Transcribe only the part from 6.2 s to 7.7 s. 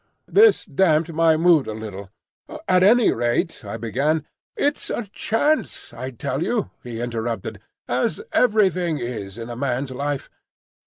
you," he interrupted,